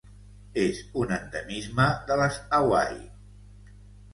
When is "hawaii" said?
2.61-2.99